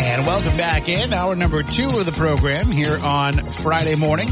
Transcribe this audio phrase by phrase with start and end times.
[0.00, 4.28] And welcome back in hour number two of the program here on Friday morning.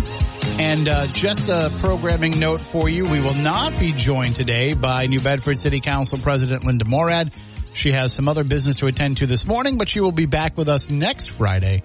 [0.59, 5.07] And uh, just a programming note for you: we will not be joined today by
[5.07, 7.33] New Bedford City Council President Linda Morad.
[7.73, 10.57] She has some other business to attend to this morning, but she will be back
[10.57, 11.83] with us next Friday.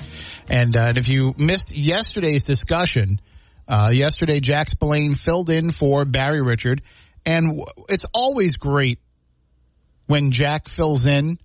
[0.49, 3.19] And, uh, if you missed yesterday's discussion,
[3.67, 6.81] uh, yesterday Jack Spillane filled in for Barry Richard,
[7.25, 8.99] and it's always great
[10.05, 11.39] when Jack fills in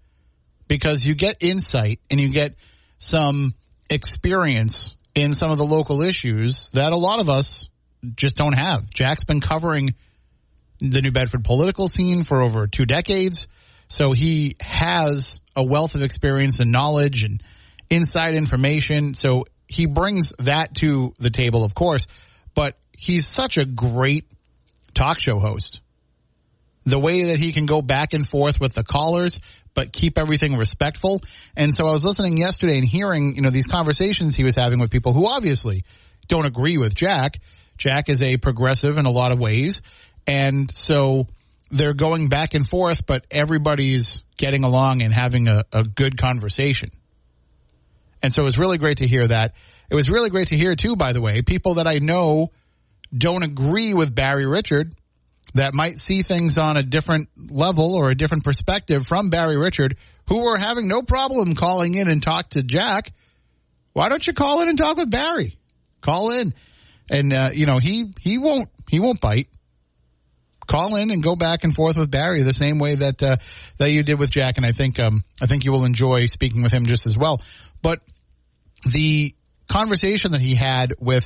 [0.69, 2.55] because you get insight and you get
[2.98, 3.55] some
[3.89, 7.69] experience in some of the local issues that a lot of us
[8.14, 8.89] just don't have.
[8.91, 9.94] Jack's been covering
[10.81, 13.48] the New Bedford political scene for over two decades,
[13.89, 17.42] so he has a wealth of experience and knowledge and
[17.89, 19.14] inside information.
[19.14, 22.06] So he brings that to the table, of course,
[22.55, 24.27] but he's such a great
[24.94, 25.81] talk show host.
[26.84, 29.41] The way that he can go back and forth with the callers,
[29.77, 31.20] but keep everything respectful.
[31.55, 34.80] And so I was listening yesterday and hearing, you know, these conversations he was having
[34.80, 35.84] with people who obviously
[36.27, 37.38] don't agree with Jack.
[37.77, 39.82] Jack is a progressive in a lot of ways.
[40.26, 41.26] And so
[41.70, 46.91] they're going back and forth, but everybody's getting along and having a, a good conversation.
[48.22, 49.53] And so it was really great to hear that.
[49.91, 52.50] It was really great to hear too, by the way, people that I know
[53.16, 54.94] don't agree with Barry Richard
[55.54, 59.96] that might see things on a different level or a different perspective from Barry Richard,
[60.28, 63.12] who were having no problem calling in and talk to Jack.
[63.92, 65.56] Why don't you call in and talk with Barry?
[66.02, 66.54] Call in,
[67.10, 69.48] and uh, you know he he won't he won't bite.
[70.66, 73.36] Call in and go back and forth with Barry the same way that uh,
[73.78, 76.62] that you did with Jack, and I think um, I think you will enjoy speaking
[76.62, 77.40] with him just as well.
[77.82, 78.00] But
[78.84, 79.34] the
[79.70, 81.24] conversation that he had with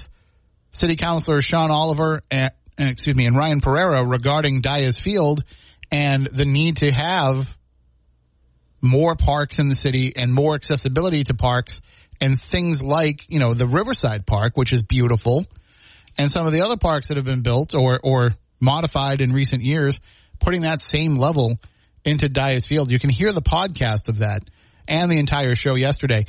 [0.73, 5.45] City Councilor Sean Oliver and, and Uh, excuse me and Ryan Pereira regarding Dias Field
[5.91, 7.47] and the need to have
[8.81, 11.81] more parks in the city and more accessibility to parks
[12.21, 15.47] and things like you know the Riverside Park, which is beautiful,
[16.19, 18.31] and some of the other parks that have been built or or
[18.61, 19.99] modified in recent years,
[20.39, 21.59] putting that same level
[22.05, 22.91] into Dias Field.
[22.91, 24.43] You can hear the podcast of that
[24.87, 26.27] and the entire show yesterday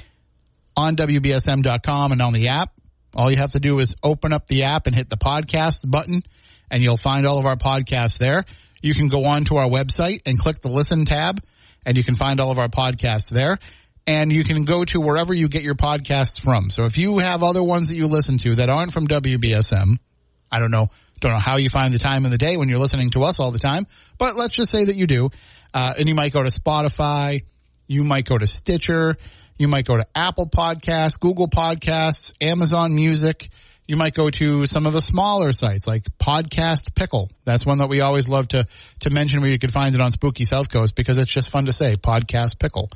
[0.76, 2.72] on WBSM.com and on the app.
[3.14, 6.24] All you have to do is open up the app and hit the podcast button,
[6.72, 8.46] and you'll find all of our podcasts there.
[8.82, 11.40] You can go on to our website and click the listen tab,
[11.86, 13.60] and you can find all of our podcasts there.
[14.08, 16.72] And you can go to wherever you get your podcasts from.
[16.72, 19.98] So if you have other ones that you listen to that aren't from WBSM,
[20.52, 20.88] I don't know,
[21.20, 23.40] don't know how you find the time in the day when you're listening to us
[23.40, 23.86] all the time,
[24.18, 25.30] but let's just say that you do.
[25.72, 27.44] Uh, and you might go to Spotify,
[27.88, 29.18] you might go to Stitcher,
[29.58, 33.50] you might go to Apple Podcasts, Google Podcasts, Amazon Music.
[33.92, 37.30] You might go to some of the smaller sites like Podcast Pickle.
[37.44, 38.66] That's one that we always love to
[39.02, 41.66] to mention where you can find it on Spooky South Coast because it's just fun
[41.66, 41.98] to say.
[41.98, 42.90] Podcast Pickle.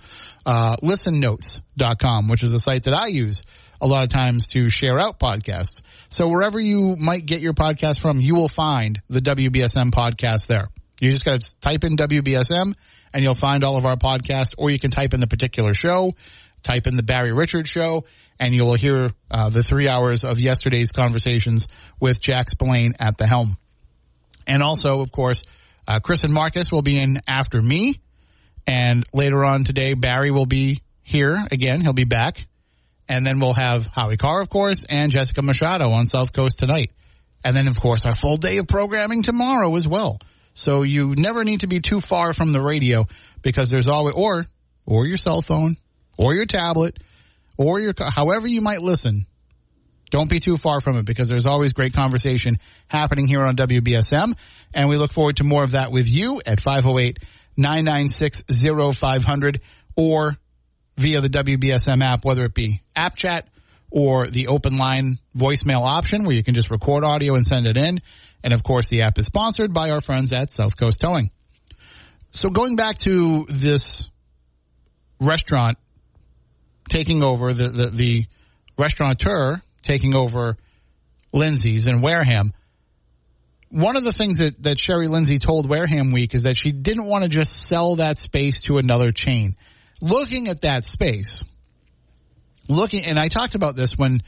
[0.46, 3.44] Uh, listennotes.com, which is a site that I use
[3.82, 5.82] a lot of times to share out podcasts.
[6.08, 10.70] So wherever you might get your podcast from, you will find the WBSM podcast there.
[11.02, 12.74] You just got to type in WBSM
[13.14, 16.14] and you'll find all of our podcasts, or you can type in the particular show,
[16.64, 18.06] type in the Barry Richards show,
[18.40, 21.68] and you will hear uh, the three hours of yesterday's conversations
[22.00, 23.58] with Jack Spillane at the helm.
[24.48, 25.44] And also, of course,
[25.88, 28.02] uh, Chris and Marcus will be in after me.
[28.68, 31.82] And later on today, Barry will be here again.
[31.82, 32.46] He'll be back.
[33.08, 36.92] And then we'll have Howie Carr, of course, and Jessica Machado on South Coast tonight.
[37.44, 40.18] And then, of course, our full day of programming tomorrow as well.
[40.56, 43.06] So you never need to be too far from the radio
[43.44, 44.48] because there's always, or,
[44.88, 45.76] or your cell phone,
[46.18, 46.98] or your tablet,
[47.58, 49.26] or your, however you might listen.
[50.12, 54.36] Don't be too far from it because there's always great conversation happening here on WBSM.
[54.74, 57.20] And we look forward to more of that with you at 508
[57.58, 58.44] 996
[58.98, 59.62] 0500
[59.96, 60.38] or
[60.98, 63.48] via the WBSM app, whether it be app chat
[63.90, 67.78] or the open line voicemail option where you can just record audio and send it
[67.78, 68.00] in.
[68.44, 71.32] And of course, the app is sponsored by our friends at South Coast Towing.
[72.32, 74.10] So going back to this
[75.20, 75.78] restaurant
[76.90, 78.26] taking over the, the, the
[78.78, 80.58] restaurateur taking over
[81.32, 82.54] Lindsey's in Wareham.
[83.70, 87.08] One of the things that, that Sherry Lindsey told Wareham Week is that she didn't
[87.08, 89.56] want to just sell that space to another chain.
[90.02, 91.44] Looking at that space,
[92.70, 94.22] looking, and I talked about this when,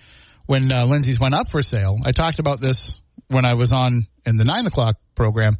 [0.45, 1.97] when uh, Lindsey's went up for sale.
[2.03, 5.57] I talked about this when I was on in the nine o'clock program.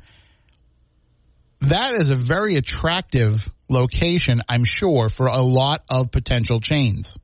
[1.62, 3.36] That is a very attractive
[3.70, 7.18] location, I'm sure, for a lot of potential chains.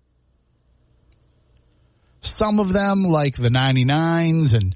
[2.21, 4.75] Some of them, like the 99s and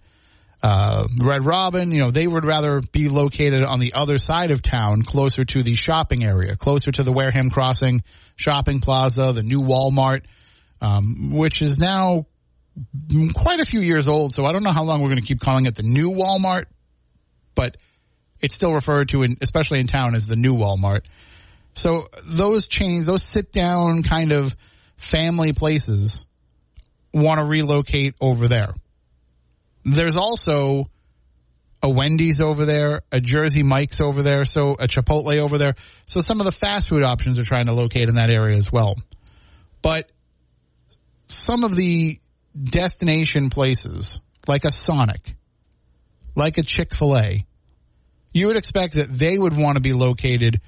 [0.61, 4.61] uh, Red Robin, you know, they would rather be located on the other side of
[4.61, 8.01] town, closer to the shopping area, closer to the Wareham Crossing
[8.35, 10.23] shopping plaza, the new Walmart,
[10.81, 12.25] um, which is now
[13.33, 14.33] quite a few years old.
[14.33, 16.65] So I don't know how long we're going to keep calling it the new Walmart,
[17.55, 17.77] but
[18.39, 21.01] it's still referred to, in, especially in town, as the new Walmart.
[21.77, 24.55] So those chains, those sit down kind of
[24.95, 26.25] family places
[27.13, 28.73] want to relocate over there.
[29.85, 30.85] There's also
[31.83, 35.75] a Wendy's over there, a Jersey Mike's over there, so a Chipotle over there.
[36.07, 38.71] So some of the fast food options are trying to locate in that area as
[38.71, 38.95] well.
[39.83, 40.09] But
[41.27, 42.19] some of the
[42.59, 45.35] destination places, like a Sonic,
[46.35, 47.45] like a Chick fil A,
[48.33, 50.59] you would expect that they would want to be located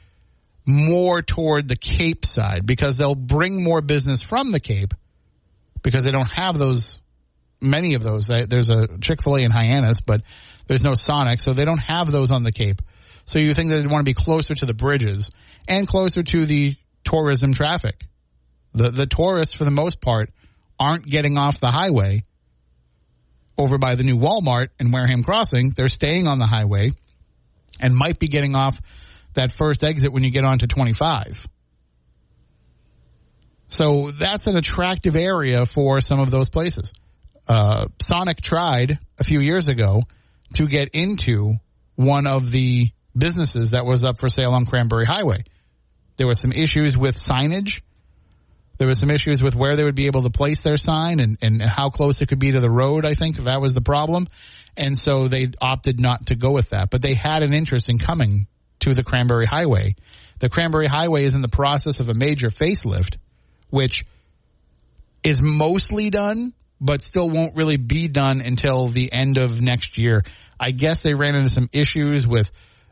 [0.69, 4.93] more toward the Cape side because they'll bring more business from the Cape
[5.81, 6.99] because they don't have those
[7.59, 8.27] many of those.
[8.27, 10.21] There's a Chick Fil A in Hyannis, but
[10.67, 12.81] there's no Sonic, so they don't have those on the Cape.
[13.25, 15.31] So you think they'd want to be closer to the bridges
[15.67, 18.05] and closer to the tourism traffic.
[18.73, 20.31] The the tourists, for the most part,
[20.79, 22.23] aren't getting off the highway
[23.57, 25.73] over by the new Walmart in Wareham Crossing.
[25.75, 26.93] They're staying on the highway
[27.79, 28.79] and might be getting off
[29.39, 31.47] that first exit when you get onto 25.
[33.69, 36.91] So that's an attractive area for some of those places.
[37.47, 40.03] Uh, Sonic tried a few years ago
[40.55, 41.53] to get into
[41.95, 45.43] one of the businesses that was up for sale on Cranberry Highway.
[46.17, 47.81] There were some issues with signage.
[48.77, 51.37] There were some issues with where they would be able to place their sign and,
[51.41, 54.27] and how close it could be to the road, I think that was the problem.
[54.75, 56.89] And so they opted not to go with that.
[56.89, 58.47] But they had an interest in coming
[58.81, 59.95] to the Cranberry Highway.
[60.39, 63.17] The Cranberry Highway is in the process of a major facelift,
[63.69, 64.05] which
[65.23, 70.23] is mostly done, but still won't really be done until the end of next year.
[70.59, 72.49] I guess they ran into some issues with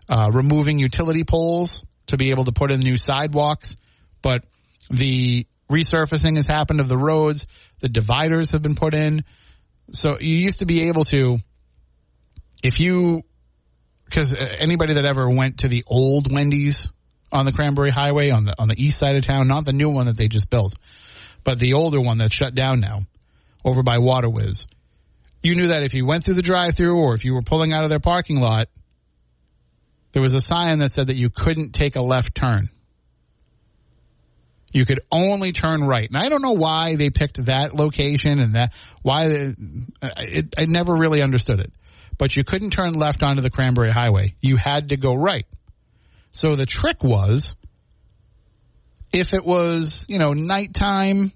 [0.10, 3.76] uh, removing utility poles to be able to put in new sidewalks,
[4.22, 4.44] but
[4.90, 7.46] the resurfacing has happened of the roads.
[7.80, 9.24] The dividers have been put in.
[9.92, 11.38] So you used to be able to,
[12.64, 13.24] if you
[14.10, 16.92] because uh, anybody that ever went to the old Wendy's
[17.32, 19.90] on the Cranberry Highway on the on the east side of town, not the new
[19.90, 20.76] one that they just built,
[21.44, 23.06] but the older one that's shut down now,
[23.66, 24.66] over by Water Wizz.
[25.44, 27.84] You knew that if you went through the drive-through or if you were pulling out
[27.84, 28.70] of their parking lot,
[30.12, 32.70] there was a sign that said that you couldn't take a left turn.
[34.74, 38.54] You could only turn right, and I don't know why they picked that location and
[38.56, 39.56] that why they,
[40.02, 41.72] it, I never really understood it
[42.18, 44.36] but you couldn't turn left onto the Cranberry Highway.
[44.42, 45.46] You had to go right.
[46.32, 47.56] So the trick was
[49.12, 51.32] if it was, you know, nighttime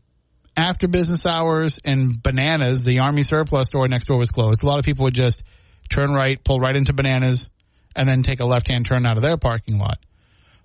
[0.56, 4.64] after business hours and bananas, the army surplus store next door was closed.
[4.64, 5.44] A lot of people would just
[5.90, 7.50] turn right, pull right into bananas,
[7.96, 10.00] and then take a left hand turn out of their parking lot.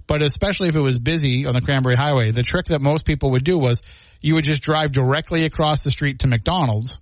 [0.06, 3.32] But especially if it was busy on the Cranberry Highway, the trick that most people
[3.32, 3.82] would do was
[4.20, 7.00] you would just drive directly across the street to McDonald's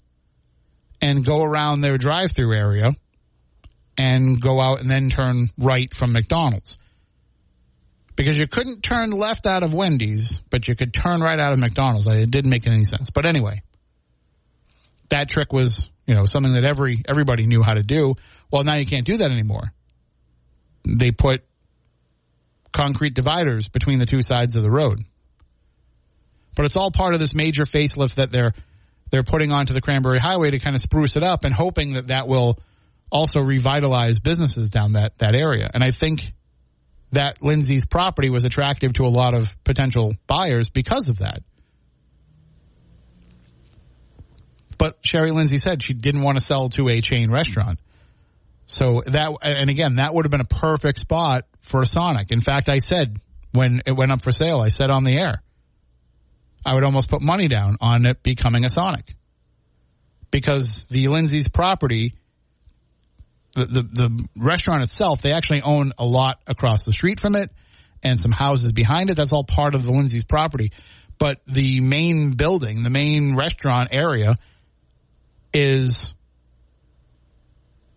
[1.02, 2.92] and go around their drive through area
[3.96, 6.76] and go out and then turn right from McDonald's.
[8.16, 11.58] Because you couldn't turn left out of Wendy's, but you could turn right out of
[11.58, 12.06] McDonald's.
[12.06, 13.10] It didn't make any sense.
[13.10, 13.62] But anyway,
[15.08, 18.14] that trick was, you know, something that every everybody knew how to do.
[18.52, 19.72] Well, now you can't do that anymore.
[20.86, 21.42] They put
[22.72, 24.98] concrete dividers between the two sides of the road.
[26.54, 28.52] But it's all part of this major facelift that they're
[29.10, 32.08] they're putting onto the Cranberry Highway to kind of spruce it up and hoping that
[32.08, 32.58] that will
[33.14, 35.70] also revitalize businesses down that, that area.
[35.72, 36.32] And I think
[37.12, 41.42] that Lindsey's property was attractive to a lot of potential buyers because of that.
[44.76, 47.78] But Sherry Lindsey said she didn't want to sell to a chain restaurant.
[48.66, 52.32] So that, and again, that would have been a perfect spot for a Sonic.
[52.32, 53.18] In fact, I said
[53.52, 55.40] when it went up for sale, I said on the air,
[56.66, 59.14] I would almost put money down on it becoming a Sonic.
[60.32, 62.14] Because the Lindsey's property,
[63.54, 67.50] the, the, restaurant itself, they actually own a lot across the street from it
[68.02, 69.16] and some houses behind it.
[69.16, 70.72] That's all part of the Lindsey's property.
[71.18, 74.36] But the main building, the main restaurant area,
[75.52, 76.12] is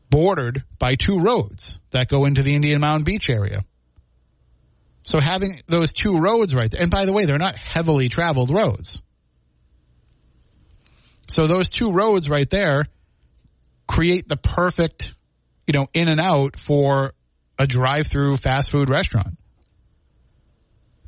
[0.10, 3.62] bordered by two roads that go into the Indian Mountain Beach area.
[5.04, 8.52] So having those two roads right there, and by the way, they're not heavily traveled
[8.52, 9.02] roads.
[11.30, 12.86] So those two roads right there
[13.88, 15.14] create the perfect,
[15.68, 17.14] you know, in and out for
[17.60, 19.38] a drive-through fast food restaurant.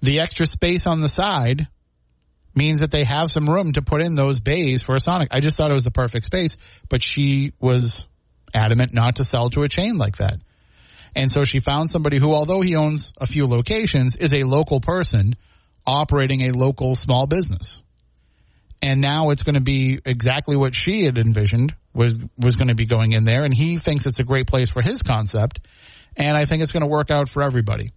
[0.02, 1.68] The extra space on the side
[2.56, 5.30] means that they have some room to put in those bays for a Sonic.
[5.32, 6.52] I just thought it was the perfect space,
[6.90, 8.08] but she was
[8.54, 10.40] adamant not to sell to a chain like that.
[11.16, 14.80] And so she found somebody who, although he owns a few locations, is a local
[14.80, 15.36] person
[15.86, 17.82] operating a local small business.
[18.82, 22.76] And now it's going to be exactly what she had envisioned was was going to
[22.76, 23.44] be going in there.
[23.44, 25.60] And he thinks it's a great place for his concept.
[26.16, 27.92] And I think it's going to work out for everybody.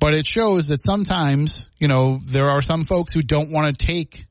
[0.00, 3.86] But it shows that sometimes, you know, there are some folks who don't want to
[3.86, 4.26] take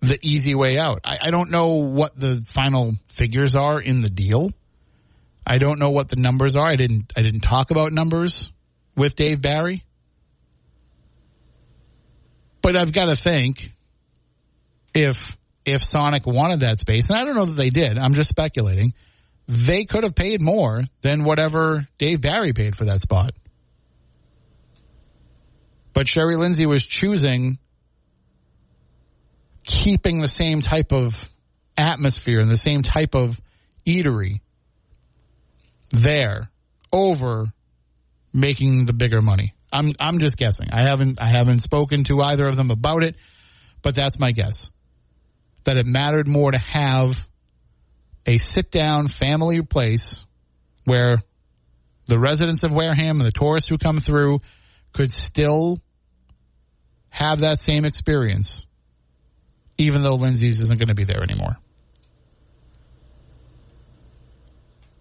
[0.00, 1.00] the easy way out.
[1.04, 4.50] I, I don't know what the final figures are in the deal.
[5.46, 6.66] I don't know what the numbers are.
[6.66, 8.50] I didn't I didn't talk about numbers
[8.94, 9.84] with Dave Barry.
[12.60, 13.71] But I've got to think
[14.94, 15.16] if
[15.64, 18.94] if Sonic wanted that space, and I don't know that they did, I'm just speculating,
[19.46, 23.30] they could have paid more than whatever Dave Barry paid for that spot.
[25.92, 27.58] But Sherry Lindsey was choosing
[29.64, 31.14] keeping the same type of
[31.76, 33.40] atmosphere and the same type of
[33.86, 34.40] eatery
[35.90, 36.50] there
[36.92, 37.46] over
[38.32, 39.54] making the bigger money.
[39.72, 40.68] I'm I'm just guessing.
[40.72, 43.16] I haven't I haven't spoken to either of them about it,
[43.82, 44.70] but that's my guess.
[45.64, 47.14] That it mattered more to have
[48.26, 50.26] a sit down family place
[50.84, 51.22] where
[52.06, 54.40] the residents of Wareham and the tourists who come through
[54.92, 55.80] could still
[57.10, 58.66] have that same experience
[59.78, 61.56] even though Lindsey's isn't going to be there anymore.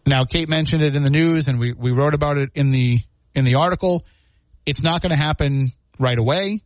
[0.05, 2.99] Now, Kate mentioned it in the news, and we, we wrote about it in the
[3.35, 4.03] in the article.
[4.65, 6.63] It's not going to happen right away,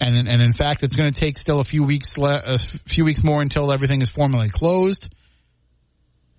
[0.00, 3.04] and and in fact, it's going to take still a few weeks le- a few
[3.04, 5.12] weeks more until everything is formally closed.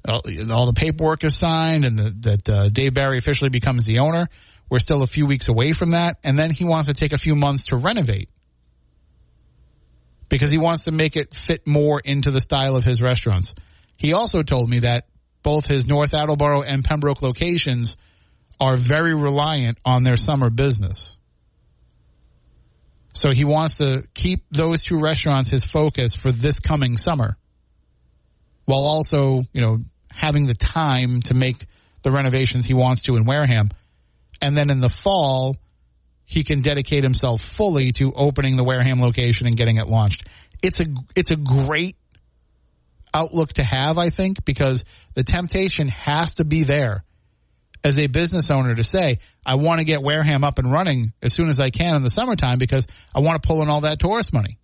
[0.08, 4.00] All, all the paperwork is signed, and the, that uh, Dave Barry officially becomes the
[4.00, 4.30] owner.
[4.70, 7.18] We're still a few weeks away from that, and then he wants to take a
[7.18, 8.30] few months to renovate
[10.30, 13.56] because he wants to make it fit more into the style of his restaurants.
[13.98, 15.08] He also told me that
[15.44, 17.98] both his North Attleboro and Pembroke locations
[18.60, 21.18] are very reliant on their summer business.
[23.13, 27.38] So he wants to keep those two restaurants his focus for this coming summer
[28.66, 29.80] while also, you know,
[30.12, 31.66] having the time to make
[32.04, 33.70] the renovations he wants to in Wareham.
[34.42, 35.58] And then in the fall,
[36.25, 40.28] he can dedicate himself fully to opening the Wareham location and getting it launched.
[40.62, 40.86] It's a
[41.16, 41.96] it's a great
[43.13, 44.84] outlook to have, I think, because
[45.16, 47.04] the temptation has to be there
[47.84, 51.34] as a business owner to say, I want to get Wareham up and running as
[51.34, 54.00] soon as I can in the summertime because I want to pull in all that
[54.00, 54.60] tourist money.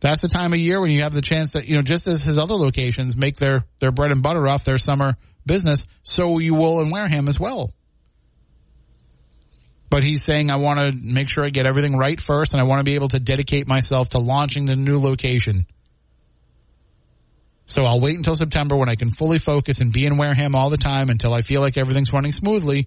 [0.00, 2.22] That's the time of year when you have the chance that, you know, just as
[2.22, 6.54] his other locations make their, their bread and butter off their summer business, so you
[6.54, 7.72] will in Wareham as well
[9.90, 12.64] but he's saying I want to make sure I get everything right first and I
[12.64, 15.66] want to be able to dedicate myself to launching the new location.
[17.66, 20.70] So I'll wait until September when I can fully focus and be in Wareham all
[20.70, 22.86] the time until I feel like everything's running smoothly.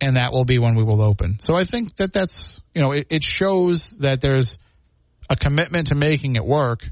[0.00, 1.38] And that will be when we will open.
[1.38, 4.58] So I think that that's, you know, it, it shows that there's
[5.28, 6.88] a commitment to making it work,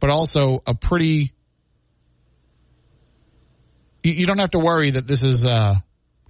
[0.00, 1.32] but also a pretty,
[4.02, 5.74] you, you don't have to worry that this is, uh,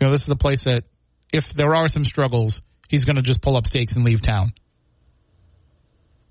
[0.00, 0.84] you know, this is a place that
[1.32, 4.52] if there are some struggles, he's going to just pull up stakes and leave town.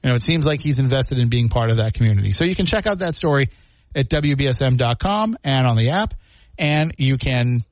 [0.03, 2.31] You know, it seems like he's invested in being part of that community.
[2.31, 3.49] So you can check out that story
[3.95, 6.13] at WBSM.com and on the app,
[6.57, 7.63] and you can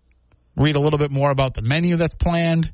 [0.56, 2.72] read a little bit more about the menu that's planned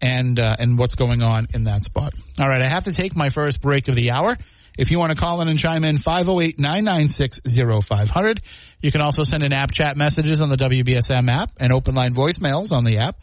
[0.00, 2.14] and uh, and what's going on in that spot.
[2.40, 4.36] All right, I have to take my first break of the hour.
[4.78, 7.40] If you want to call in and chime in, 508 996
[7.86, 8.40] 0500.
[8.80, 12.14] You can also send in app chat messages on the WBSM app and open line
[12.14, 13.16] voicemails on the app.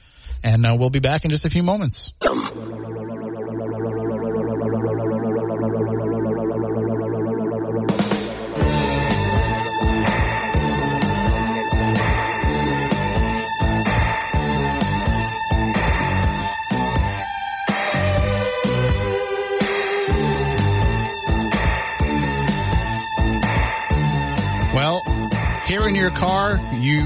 [0.43, 2.11] And uh, we'll be back in just a few moments.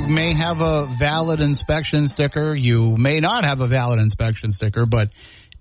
[0.08, 2.56] May have a valid inspection sticker.
[2.56, 5.10] You may not have a valid inspection sticker, but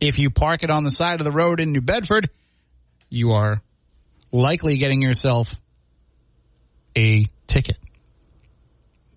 [0.00, 2.30] if you park it on the side of the road in New Bedford,
[3.08, 3.60] you are
[4.30, 5.48] likely getting yourself
[6.96, 7.76] a ticket.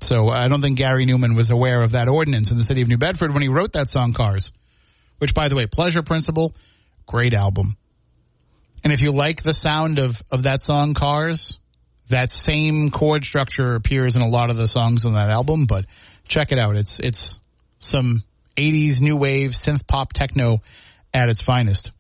[0.02, 2.88] So I don't think Gary Numan was aware of that ordinance in the city of
[2.88, 4.52] New Bedford when he wrote that song Cars,
[5.20, 6.56] which by the way, Pleasure Principle,
[7.06, 7.78] great album.
[8.84, 11.60] And if you like the sound of, of that song Cars,
[12.10, 15.86] that same chord structure appears in a lot of the songs on that album, but
[16.28, 16.76] check it out.
[16.76, 17.40] It's, it's
[17.80, 18.24] some
[18.58, 20.62] 80s new wave synth pop techno
[21.14, 21.92] at its finest.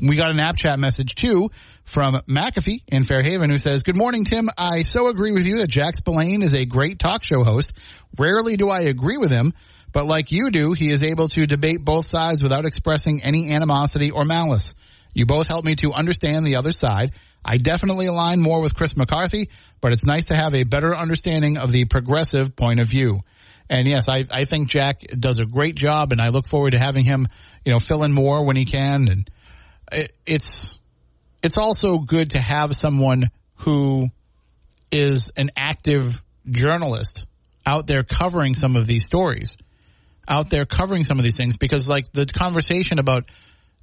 [0.00, 1.50] We got an app chat message too
[1.84, 4.48] from McAfee in Fairhaven who says, Good morning, Tim.
[4.56, 7.72] I so agree with you that Jack Spillane is a great talk show host.
[8.18, 9.52] Rarely do I agree with him,
[9.92, 14.10] but like you do, he is able to debate both sides without expressing any animosity
[14.10, 14.74] or malice.
[15.14, 17.12] You both help me to understand the other side.
[17.44, 19.50] I definitely align more with Chris McCarthy,
[19.80, 23.20] but it's nice to have a better understanding of the progressive point of view.
[23.68, 26.78] And yes, I, I think Jack does a great job, and I look forward to
[26.78, 27.26] having him,
[27.64, 29.08] you know, fill in more when he can.
[29.08, 29.30] And
[29.90, 30.78] it, it's
[31.42, 34.08] it's also good to have someone who
[34.90, 37.26] is an active journalist
[37.66, 39.56] out there covering some of these stories,
[40.28, 43.24] out there covering some of these things, because like the conversation about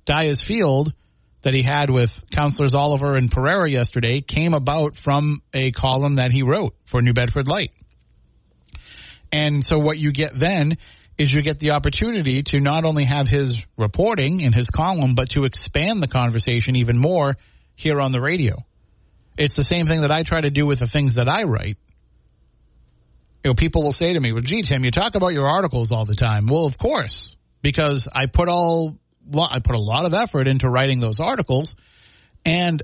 [0.06, 0.94] Dyer's Field
[1.42, 6.32] that he had with counselors Oliver and Pereira yesterday came about from a column that
[6.32, 7.72] he wrote for New Bedford Light.
[9.32, 10.78] And so what you get then
[11.18, 15.30] is you get the opportunity to not only have his reporting in his column, but
[15.32, 17.38] to expand the conversation even more
[17.76, 18.56] here on the radio.
[19.38, 21.78] It's the same thing that I try to do with the things that I write.
[23.44, 25.94] You know, people will say to me, well, gee, Tim, you talk about your articles
[25.94, 26.48] all the time.
[26.48, 28.99] Well, of course, because I put all,
[29.38, 31.76] I put a lot of effort into writing those articles
[32.46, 32.82] and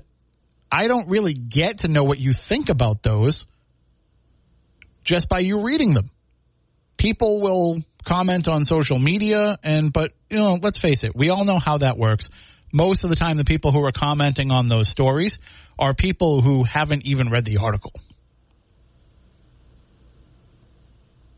[0.70, 3.46] I don't really get to know what you think about those
[5.04, 6.10] just by you reading them.
[6.96, 11.44] People will comment on social media and but you know let's face it we all
[11.44, 12.28] know how that works.
[12.72, 15.38] Most of the time the people who are commenting on those stories
[15.78, 17.92] are people who haven't even read the article.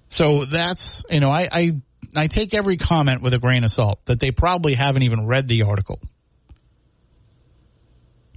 [0.09, 1.73] So that's you know i i,
[2.17, 5.49] I take every comment with a grain of salt that they probably haven't even read
[5.49, 6.01] the article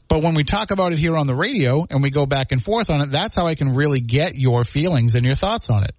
[0.07, 2.63] but when we talk about it here on the radio and we go back and
[2.63, 5.83] forth on it that's how i can really get your feelings and your thoughts on
[5.83, 5.95] it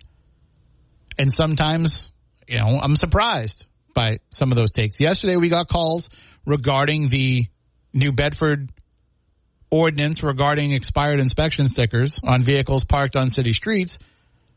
[1.19, 2.11] and sometimes,
[2.49, 4.99] you know, I'm surprised by some of those takes.
[5.01, 6.09] Yesterday we got calls
[6.47, 7.47] regarding the
[7.93, 8.71] New Bedford
[9.71, 13.99] ordinance regarding expired inspection stickers on vehicles parked on city streets.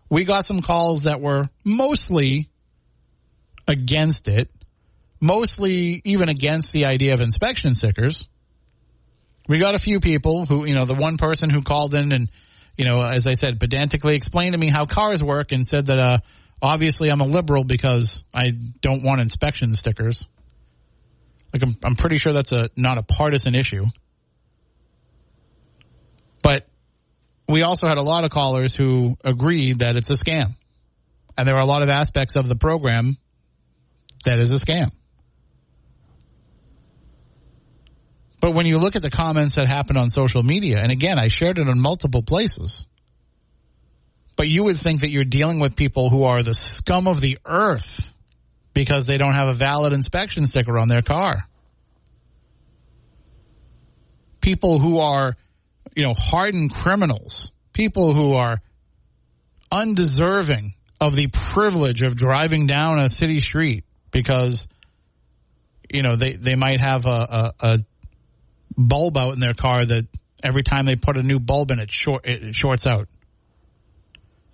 [0.09, 2.49] We got some calls that were mostly
[3.67, 4.49] against it,
[5.19, 8.27] mostly even against the idea of inspection stickers.
[9.47, 12.31] We got a few people who, you know, the one person who called in and,
[12.77, 15.99] you know, as I said, pedantically explained to me how cars work and said that,
[15.99, 16.17] uh,
[16.61, 18.51] Obviously, I'm a liberal because I
[18.81, 20.25] don't want inspection stickers.
[21.53, 23.85] Like I'm, I'm pretty sure that's a not a partisan issue.
[26.41, 26.67] But
[27.47, 30.55] we also had a lot of callers who agreed that it's a scam.
[31.37, 33.17] And there are a lot of aspects of the program
[34.25, 34.91] that is a scam.
[38.39, 41.29] But when you look at the comments that happened on social media, and again, I
[41.29, 42.85] shared it in multiple places,
[44.35, 47.39] but you would think that you're dealing with people who are the scum of the
[47.45, 48.13] earth
[48.73, 51.47] because they don't have a valid inspection sticker on their car.
[54.41, 55.35] People who are,
[55.95, 58.61] you know, hardened criminals, people who are
[59.71, 63.85] undeserving of the privilege of driving down a city street
[64.15, 64.65] because,
[65.93, 67.77] you know, they, they might have a, a, a
[68.77, 70.07] bulb out in their car that
[70.41, 73.09] every time they put a new bulb in it, short, it shorts out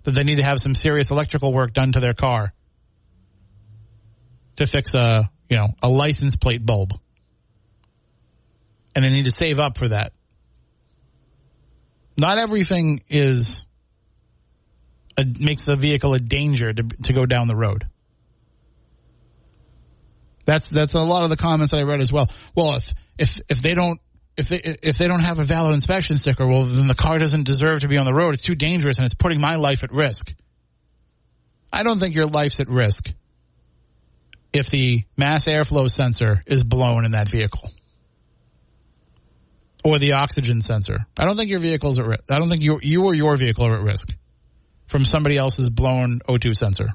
[0.02, 2.52] that they need to have some serious electrical work done to their car
[4.56, 6.98] to fix a, you know, a license plate bulb.
[8.96, 10.12] And they need to save up for that.
[12.16, 13.64] Not everything is
[15.16, 17.86] a, makes the vehicle a danger to, to go down the road.
[20.44, 22.30] That's that's a lot of the comments I read as well.
[22.56, 24.00] Well, if if if they don't
[24.36, 27.44] if they if they don't have a valid inspection sticker, well, then the car doesn't
[27.44, 28.34] deserve to be on the road.
[28.34, 30.32] It's too dangerous, and it's putting my life at risk.
[31.72, 33.10] I don't think your life's at risk
[34.52, 37.70] if the mass airflow sensor is blown in that vehicle
[39.84, 40.98] or the oxygen sensor.
[41.18, 42.24] I don't think your vehicle's at risk.
[42.30, 44.12] I don't think you you or your vehicle are at risk
[44.86, 46.88] from somebody else's blown O2 sensor.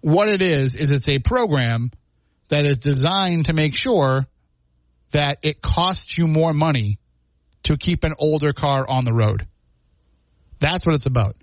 [0.00, 1.90] What it is is it's a program
[2.48, 4.26] that is designed to make sure
[5.12, 6.98] that it costs you more money
[7.64, 9.46] to keep an older car on the road.
[10.60, 11.36] That's what it's about.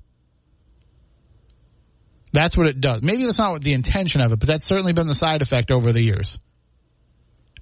[2.33, 3.01] That's what it does.
[3.01, 5.91] Maybe that's not the intention of it, but that's certainly been the side effect over
[5.91, 6.37] the years.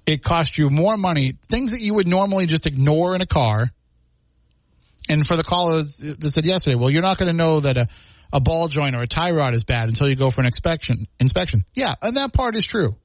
[0.06, 3.70] It costs you more money, things that you would normally just ignore in a car.
[5.08, 7.88] And for the callers that said yesterday, well, you're not going to know that a,
[8.32, 11.06] a ball joint or a tie rod is bad until you go for an inspection.
[11.18, 12.96] Inspection, yeah, and that part is true,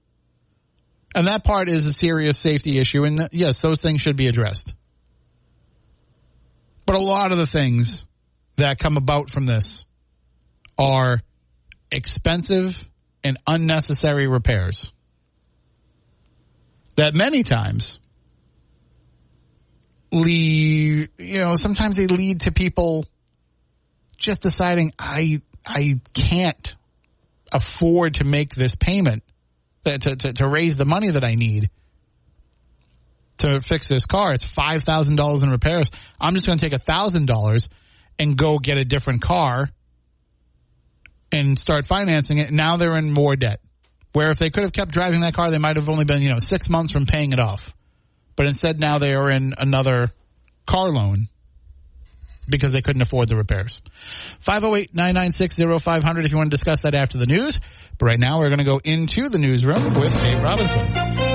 [1.15, 3.03] and that part is a serious safety issue.
[3.03, 4.73] And yes, those things should be addressed.
[6.85, 8.05] But a lot of the things
[8.57, 9.85] that come about from this
[10.77, 11.21] are
[11.91, 12.75] expensive
[13.23, 14.91] and unnecessary repairs
[16.95, 17.99] that many times
[20.11, 23.05] lead, you know, sometimes they lead to people
[24.21, 26.75] just deciding I I can't
[27.51, 29.23] afford to make this payment
[29.83, 31.69] to, to, to raise the money that I need
[33.39, 34.31] to fix this car.
[34.33, 35.89] It's five thousand dollars in repairs.
[36.19, 37.69] I'm just going to take a thousand dollars
[38.19, 39.69] and go get a different car
[41.31, 42.51] and start financing it.
[42.51, 43.59] Now they're in more debt.
[44.13, 46.29] Where if they could have kept driving that car, they might have only been you
[46.29, 47.71] know six months from paying it off.
[48.35, 50.11] But instead, now they are in another
[50.65, 51.27] car loan
[52.47, 53.81] because they couldn't afford the repairs.
[54.39, 57.59] 508 996 0500 if you want to discuss that after the news.
[57.97, 61.30] But right now, we're going to go into the newsroom with Dave Robinson.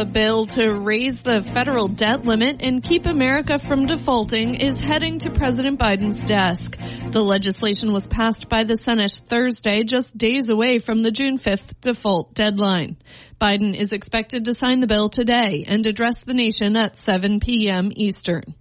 [0.00, 5.18] A bill to raise the federal debt limit and keep America from defaulting is heading
[5.18, 6.78] to President Biden's desk.
[7.10, 11.78] The legislation was passed by the Senate Thursday, just days away from the June 5th
[11.82, 12.96] default deadline.
[13.38, 17.90] Biden is expected to sign the bill today and address the nation at 7 p.m.
[17.94, 18.54] Eastern.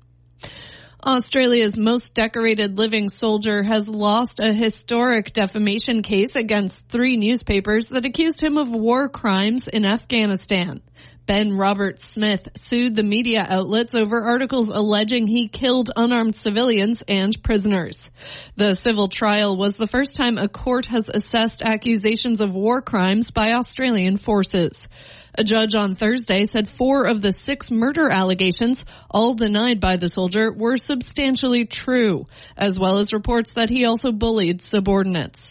[1.01, 8.05] Australia's most decorated living soldier has lost a historic defamation case against three newspapers that
[8.05, 10.81] accused him of war crimes in Afghanistan.
[11.29, 17.43] Ben Robert Smith sued the media outlets over articles alleging he killed unarmed civilians and
[17.43, 17.99] prisoners.
[18.55, 23.29] The civil trial was the first time a court has assessed accusations of war crimes
[23.29, 24.71] by Australian forces.
[25.35, 30.09] A judge on Thursday said four of the six murder allegations, all denied by the
[30.09, 32.25] soldier, were substantially true,
[32.57, 35.48] as well as reports that he also bullied subordinates.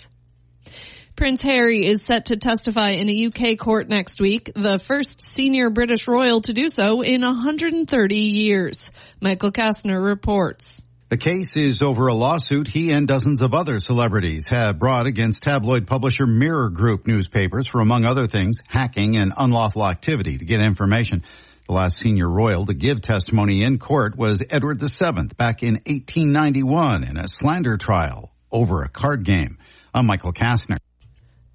[1.19, 5.69] Prince Harry is set to testify in a UK court next week, the first senior
[5.69, 8.89] British royal to do so in 130 years.
[9.21, 10.65] Michael Kastner reports.
[11.09, 15.43] The case is over a lawsuit he and dozens of other celebrities have brought against
[15.43, 20.61] tabloid publisher Mirror Group newspapers for, among other things, hacking and unlawful activity to get
[20.61, 21.25] information.
[21.67, 27.03] The last senior royal to give testimony in court was Edward VII back in 1891
[27.03, 29.59] in a slander trial over a card game.
[29.93, 30.79] I'm Michael Kastner.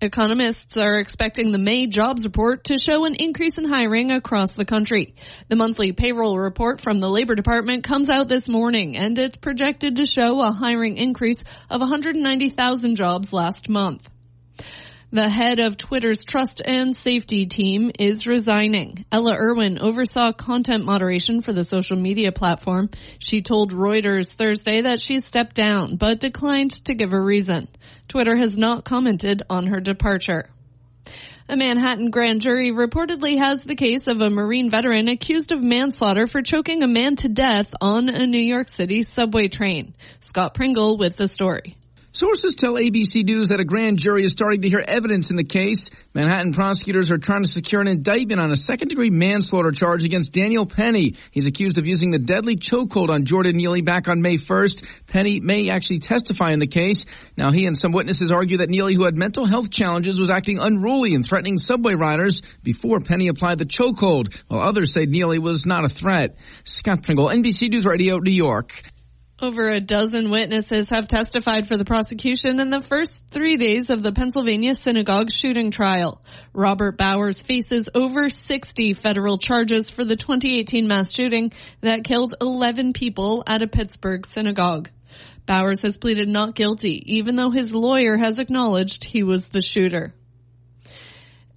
[0.01, 4.65] Economists are expecting the May jobs report to show an increase in hiring across the
[4.65, 5.15] country.
[5.47, 9.97] The monthly payroll report from the Labor Department comes out this morning and it's projected
[9.97, 14.10] to show a hiring increase of 190,000 jobs last month.
[15.13, 19.06] The head of Twitter's trust and safety team is resigning.
[19.12, 22.89] Ella Irwin oversaw content moderation for the social media platform.
[23.19, 27.67] She told Reuters Thursday that she stepped down, but declined to give a reason.
[28.08, 30.50] Twitter has not commented on her departure.
[31.50, 36.26] A Manhattan grand jury reportedly has the case of a Marine veteran accused of manslaughter
[36.26, 39.94] for choking a man to death on a New York City subway train.
[40.22, 41.76] Scott Pringle with the story.
[42.15, 45.43] Sources tell ABC News that a grand jury is starting to hear evidence in the
[45.43, 45.89] case.
[46.13, 50.32] Manhattan prosecutors are trying to secure an indictment on a second degree manslaughter charge against
[50.32, 51.15] Daniel Penny.
[51.32, 54.86] He's accused of using the deadly chokehold on Jordan Neely back on May 1st.
[55.08, 57.04] Penny may actually testify in the case.
[57.36, 60.60] Now he and some witnesses argue that Neely, who had mental health challenges, was acting
[60.60, 65.65] unruly and threatening subway riders before Penny applied the chokehold, while others say Neely was
[65.65, 66.38] not a threat.
[66.63, 68.84] Scott Pringle, NBC News Radio, New York.
[69.43, 74.01] Over a dozen witnesses have testified for the prosecution in the first three days of
[74.01, 76.23] the Pennsylvania synagogue shooting trial.
[76.53, 81.51] Robert Bowers faces over 60 federal charges for the 2018 mass shooting
[81.82, 84.89] that killed 11 people at a Pittsburgh synagogue.
[85.45, 90.13] Bowers has pleaded not guilty, even though his lawyer has acknowledged he was the shooter.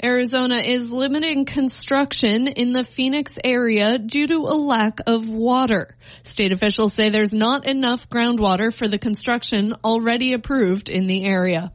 [0.02, 5.96] Arizona is limiting construction in the Phoenix area due to a lack of water.
[6.22, 11.72] State officials say there's not enough groundwater for the construction already approved in the area.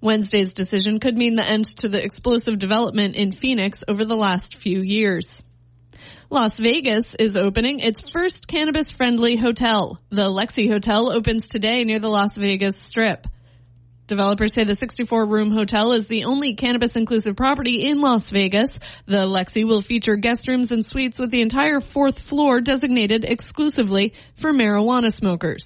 [0.00, 4.56] Wednesday's decision could mean the end to the explosive development in Phoenix over the last
[4.56, 5.42] few years.
[6.30, 10.00] Las Vegas is opening its first cannabis friendly hotel.
[10.08, 13.26] The Lexi Hotel opens today near the Las Vegas Strip.
[14.10, 18.68] Developers say the 64 room hotel is the only cannabis inclusive property in Las Vegas.
[19.06, 24.14] The Lexi will feature guest rooms and suites with the entire fourth floor designated exclusively
[24.34, 25.64] for marijuana smokers.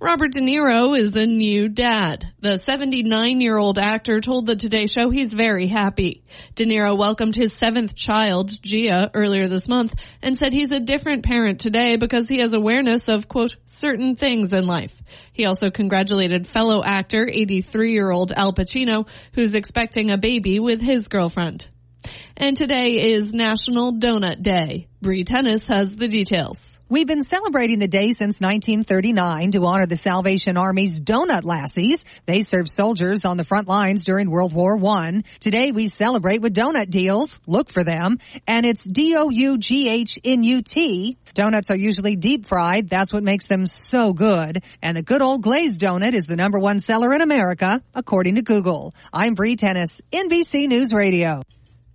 [0.00, 2.24] Robert De Niro is a new dad.
[2.40, 6.24] The 79 year old actor told the Today Show he's very happy.
[6.56, 11.24] De Niro welcomed his seventh child, Gia, earlier this month and said he's a different
[11.24, 14.92] parent today because he has awareness of, quote, certain things in life.
[15.38, 20.80] He also congratulated fellow actor, 83 year old Al Pacino, who's expecting a baby with
[20.80, 21.64] his girlfriend.
[22.36, 24.88] And today is National Donut Day.
[25.00, 26.58] Bree Tennis has the details.
[26.90, 31.98] We've been celebrating the day since 1939 to honor the Salvation Army's Donut Lassies.
[32.24, 35.20] They served soldiers on the front lines during World War I.
[35.38, 37.38] Today we celebrate with donut deals.
[37.46, 38.20] Look for them.
[38.46, 39.28] And it's D-O-U-G-H-N-U-T.
[41.34, 42.88] Donuts are usually deep fried.
[42.88, 44.62] That's what makes them so good.
[44.80, 48.42] And the good old glazed donut is the number one seller in America, according to
[48.42, 48.94] Google.
[49.12, 51.42] I'm Bree Tennis, NBC News Radio.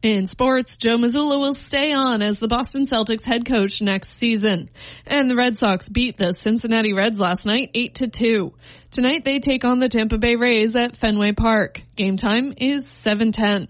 [0.04, 4.70] In sports, Joe Mazzulla will stay on as the Boston Celtics head coach next season.
[5.08, 8.54] And the Red Sox beat the Cincinnati Reds last night 8 to 2.
[8.92, 11.82] Tonight they take on the Tampa Bay Rays at Fenway Park.
[11.96, 13.70] Game time is 7:10.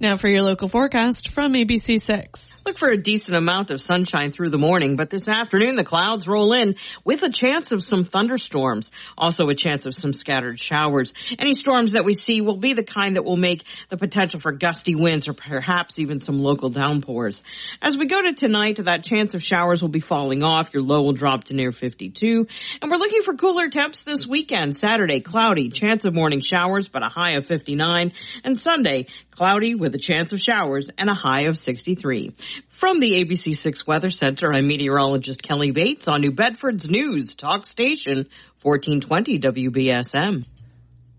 [0.00, 2.47] Now for your local forecast from ABC6.
[2.66, 6.26] Look for a decent amount of sunshine through the morning, but this afternoon the clouds
[6.26, 8.90] roll in with a chance of some thunderstorms.
[9.16, 11.12] Also a chance of some scattered showers.
[11.38, 14.52] Any storms that we see will be the kind that will make the potential for
[14.52, 17.40] gusty winds or perhaps even some local downpours.
[17.80, 20.68] As we go to tonight, that chance of showers will be falling off.
[20.74, 22.46] Your low will drop to near 52.
[22.82, 24.76] And we're looking for cooler temps this weekend.
[24.76, 28.12] Saturday, cloudy, chance of morning showers, but a high of 59.
[28.44, 29.06] And Sunday,
[29.38, 32.34] cloudy with a chance of showers and a high of 63.
[32.70, 38.26] From the ABC6 Weather Center, I'm meteorologist Kelly Bates on New Bedford's News Talk Station
[38.62, 40.44] 1420 WBSM.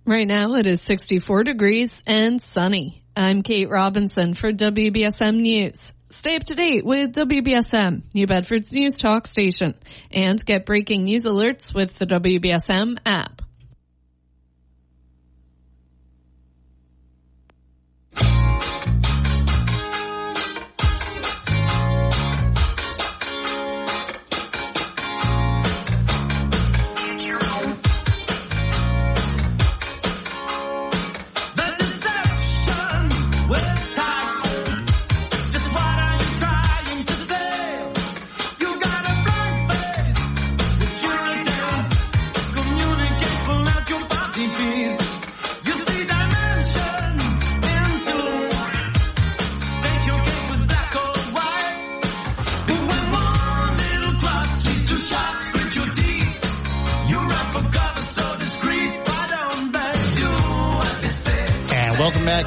[0.05, 3.05] Right now it is 64 degrees and sunny.
[3.15, 5.77] I'm Kate Robinson for WBSM News.
[6.09, 9.75] Stay up to date with WBSM, New Bedford's News Talk Station,
[10.11, 13.43] and get breaking news alerts with the WBSM app.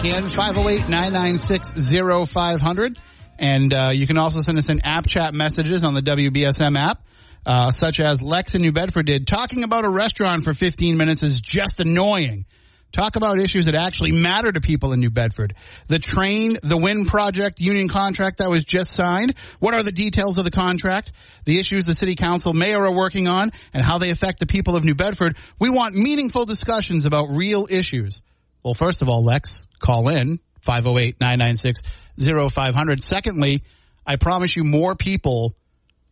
[0.02, 2.96] Welcome back in 508-996-0500.
[3.38, 7.04] And uh, you can also send us in app chat messages on the WBSM app,
[7.46, 9.28] uh, such as Lex in New Bedford did.
[9.28, 12.46] Talking about a restaurant for 15 minutes is just annoying.
[12.90, 15.54] Talk about issues that actually matter to people in New Bedford.
[15.86, 19.36] The train, the wind project, union contract that was just signed.
[19.60, 21.12] What are the details of the contract?
[21.44, 24.74] The issues the city council mayor are working on and how they affect the people
[24.74, 25.36] of New Bedford.
[25.60, 28.20] We want meaningful discussions about real issues.
[28.64, 33.02] Well, first of all, Lex, call in 508-996-0500.
[33.02, 33.62] Secondly,
[34.06, 35.54] I promise you more people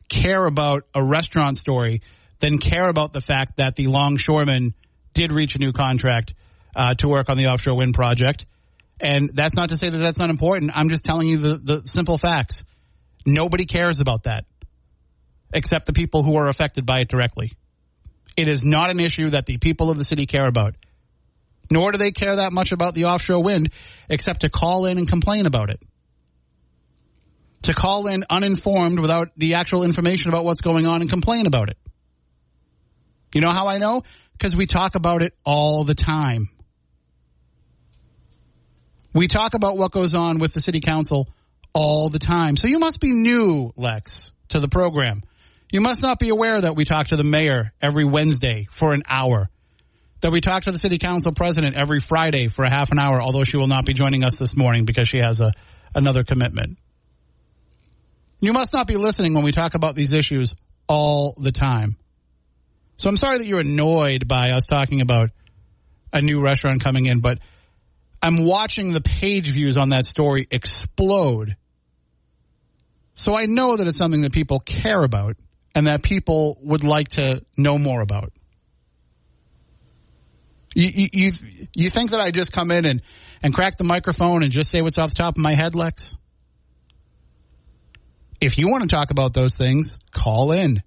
[0.09, 2.03] care about a restaurant story
[2.41, 4.75] than care about the fact that the longshoreman
[5.13, 6.35] did reach a new contract
[6.75, 8.47] uh, to work on the offshore wind project.
[9.01, 10.73] And that's not to say that that's not important.
[10.75, 12.65] I'm just telling you the, the simple facts.
[13.25, 14.45] Nobody cares about that
[15.53, 17.53] except the people who are affected by it directly.
[18.37, 20.77] It is not an issue that the people of the city care about
[21.71, 23.71] nor do they care that much about the offshore wind
[24.09, 25.81] except to call in and complain about it.
[27.63, 31.69] To call in uninformed without the actual information about what's going on and complain about
[31.69, 31.77] it.
[33.35, 34.03] You know how I know?
[34.33, 36.49] Because we talk about it all the time.
[39.15, 41.29] We talk about what goes on with the city council
[41.73, 42.57] all the time.
[42.57, 45.21] So you must be new, Lex, to the program.
[45.71, 49.03] You must not be aware that we talk to the mayor every Wednesday for an
[49.09, 49.49] hour
[50.21, 53.21] that we talk to the city council president every Friday for a half an hour,
[53.21, 55.53] although she will not be joining us this morning because she has a
[55.95, 56.79] another commitment.
[58.41, 60.55] You must not be listening when we talk about these issues
[60.89, 61.97] all the time.
[62.97, 65.31] So I'm sorry that you're annoyed by us talking about
[66.13, 67.39] a new restaurant coming in, but
[68.23, 71.57] I'm watching the page views on that story explode.
[73.15, 75.37] So I know that it's something that people care about
[75.75, 78.33] and that people would like to know more about.
[80.75, 81.33] You, you
[81.75, 83.03] you think that I just come in and
[83.43, 86.15] and crack the microphone and just say what's off the top of my head, Lex?
[88.41, 90.83] If you want to talk about those things, call in.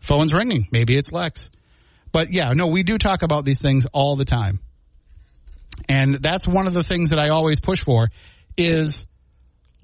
[0.00, 0.66] Phone's ringing.
[0.70, 1.50] Maybe it's Lex.
[2.12, 4.60] But yeah, no, we do talk about these things all the time.
[5.88, 8.08] And that's one of the things that I always push for
[8.56, 9.04] is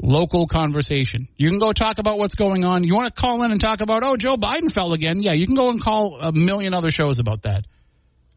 [0.03, 1.29] local conversation.
[1.37, 2.85] You can go talk about what's going on.
[2.85, 5.23] You want to call in and talk about, oh, Joe Biden fell again.
[5.23, 7.67] Yeah, you can go and call a million other shows about that.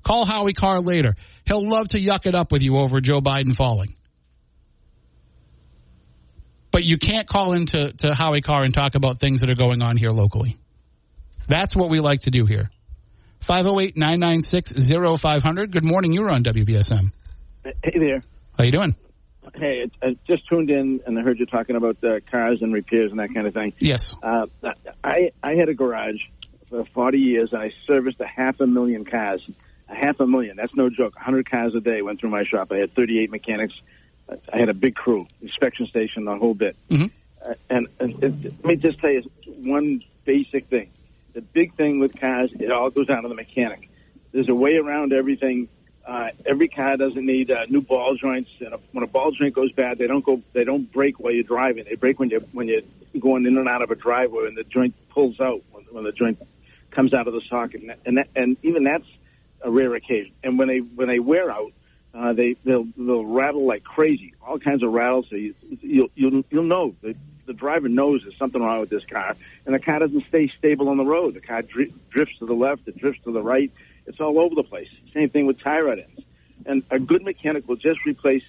[0.04, 1.16] Call Howie Carr later.
[1.46, 3.96] He'll love to yuck it up with you over Joe Biden falling.
[6.72, 9.82] But you can't call into to Howie Carr and talk about things that are going
[9.82, 10.58] on here locally.
[11.48, 12.70] That's what we like to do here.
[13.42, 14.74] 508 996
[15.22, 15.72] 0500.
[15.72, 16.12] Good morning.
[16.12, 17.12] You're on WBSM.
[17.64, 18.22] Hey there.
[18.58, 18.96] How you doing?
[19.54, 23.12] Hey, I just tuned in and I heard you talking about uh, cars and repairs
[23.12, 23.74] and that kind of thing.
[23.80, 24.16] Yes.
[24.22, 24.48] Uh,
[25.04, 26.20] I I had a garage
[26.70, 29.42] for 40 years and I serviced a half a million cars.
[29.88, 30.56] A half a million.
[30.58, 31.16] That's no joke.
[31.16, 32.72] 100 cars a day went through my shop.
[32.72, 33.76] I had 38 mechanics.
[34.28, 36.76] I had a big crew, inspection station, the whole bit.
[36.90, 37.06] Mm-hmm.
[37.48, 40.90] Uh, and, and, and let me just tell you one basic thing.
[41.34, 43.90] The big thing with cars, it all goes down to the mechanic.
[44.32, 45.70] There's a way around everything
[46.06, 48.50] uh, every car doesn't need uh, new ball joints.
[48.60, 50.42] And when a ball joint goes bad, they don't go.
[50.54, 51.86] They don't break while you're driving.
[51.90, 52.82] They break when you when you're
[53.20, 56.12] going in and out of a driveway, and the joint pulls out when, when the
[56.12, 56.40] joint
[56.92, 57.82] comes out of the socket.
[57.82, 59.08] And and, that, and even that's
[59.62, 60.34] a rare occasion.
[60.44, 61.74] And when they when they wear out,
[62.14, 64.34] uh, they they'll they'll rattle like crazy.
[64.46, 65.26] All kinds of rattles.
[65.30, 67.16] So you, you'll you'll you'll know the
[67.48, 70.90] the driver knows there's something wrong with this car, and the car doesn't stay stable
[70.90, 71.34] on the road.
[71.34, 73.72] The car dri- drifts to the left, it drifts to the right
[74.06, 74.88] it's all over the place.
[75.14, 76.22] Same thing with tie rod ends.
[76.66, 78.44] And a good mechanic will just replace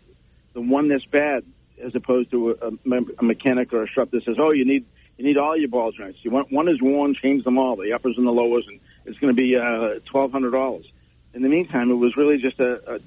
[0.55, 1.45] the one that's bad,
[1.83, 2.71] as opposed to a,
[3.19, 4.87] a mechanic or a shop that says, "Oh, you need
[5.19, 6.19] you need all your ball joints.
[6.23, 9.19] You want one is worn, change them all, the uppers and the lowers, and it's
[9.19, 10.87] going to be uh, twelve hundred dollars."
[11.35, 13.01] In the meantime, it was really just a,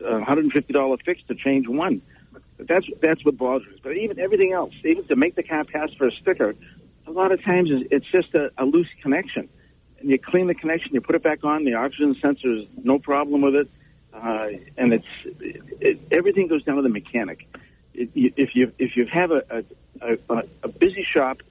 [0.00, 2.00] a, a hundred and fifty dollar fix to change one.
[2.56, 3.80] But that's that's what ball joints.
[3.82, 6.54] But even everything else, even to make the car pass for a sticker,
[7.06, 9.48] a lot of times it's just a, a loose connection
[10.04, 11.64] you clean the connection, you put it back on.
[11.64, 13.70] The oxygen sensor is no problem with it,
[14.12, 17.48] uh, and it's it, it, everything goes down to the mechanic.
[17.94, 19.64] It, if you if you have a
[20.00, 21.42] a, a busy shop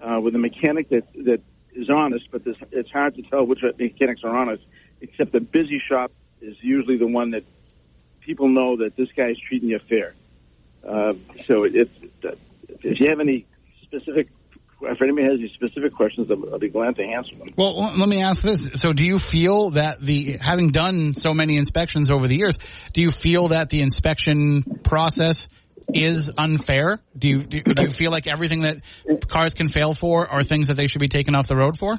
[0.00, 1.40] uh, with a mechanic that that
[1.72, 4.64] is honest, but this, it's hard to tell which mechanics are honest.
[5.00, 7.44] Except the busy shop is usually the one that
[8.20, 10.14] people know that this guy's treating you fair.
[10.86, 11.14] Uh,
[11.46, 11.90] so it's
[12.82, 13.46] if you have any
[13.82, 14.28] specific
[14.82, 17.48] if anybody has any specific questions, I'll, be glad to answer them.
[17.56, 21.56] Well, let me ask this: So, do you feel that the having done so many
[21.56, 22.56] inspections over the years,
[22.92, 25.48] do you feel that the inspection process
[25.92, 27.00] is unfair?
[27.16, 28.82] Do you do, do you feel like everything that
[29.28, 31.98] cars can fail for are things that they should be taken off the road for?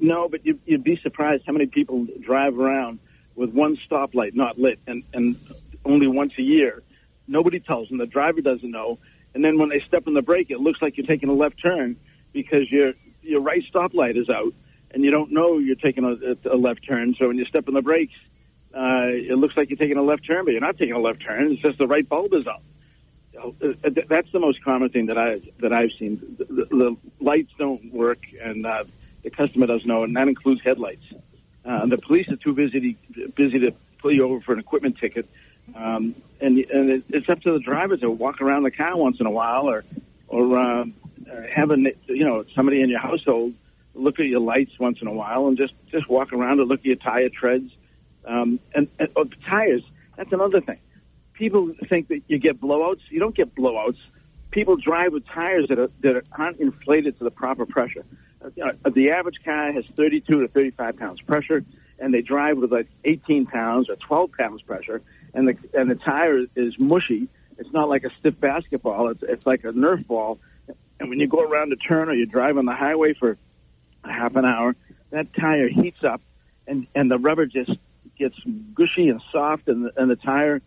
[0.00, 2.98] No, but you, would be surprised how many people drive around
[3.34, 5.36] with one stoplight not lit, and and
[5.84, 6.82] only once a year.
[7.26, 7.98] Nobody tells them.
[7.98, 8.98] The driver doesn't know
[9.34, 11.60] and then when they step on the brake, it looks like you're taking a left
[11.62, 11.96] turn
[12.32, 14.54] because your your right stoplight is out,
[14.90, 17.14] and you don't know you're taking a, a left turn.
[17.18, 18.14] So when you step on the brakes,
[18.74, 21.22] uh, it looks like you're taking a left turn, but you're not taking a left
[21.22, 21.52] turn.
[21.52, 22.62] It's just the right bulb is out.
[23.40, 26.36] Uh, that's the most common thing that I that I've seen.
[26.38, 28.84] The, the, the lights don't work, and uh,
[29.22, 31.04] the customer doesn't know, and that includes headlights.
[31.64, 34.96] Uh, the police are too busy to, busy to pull you over for an equipment
[34.98, 35.28] ticket
[35.74, 39.18] um, and and it, it's up to the driver to walk around the car once
[39.20, 39.84] in a while, or
[40.28, 40.84] or uh,
[41.54, 41.76] have a
[42.06, 43.54] you know somebody in your household
[43.94, 46.80] look at your lights once in a while, and just just walk around and look
[46.80, 47.72] at your tire treads.
[48.24, 49.82] Um, and, and oh, tires,
[50.16, 50.78] that's another thing.
[51.32, 53.00] People think that you get blowouts.
[53.10, 53.96] You don't get blowouts.
[54.50, 58.04] People drive with tires that are that aren't inflated to the proper pressure.
[58.44, 61.64] Uh, the average car has 32 to 35 pounds pressure,
[61.98, 65.02] and they drive with like 18 pounds or 12 pounds pressure
[65.34, 67.28] and the and the tire is mushy.
[67.58, 69.08] It's not like a stiff basketball.
[69.08, 70.38] It's it's like a Nerf ball.
[71.00, 73.36] And when you go around a turn or you drive on the highway for
[74.04, 74.74] a half an hour,
[75.10, 76.20] that tire heats up,
[76.66, 77.72] and and the rubber just
[78.18, 78.36] gets
[78.74, 80.60] gushy and soft, and the, and the tire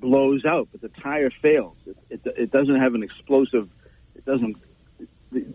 [0.00, 0.68] blows out.
[0.72, 1.76] But the tire fails.
[1.86, 3.68] It, it it doesn't have an explosive.
[4.14, 4.56] It doesn't.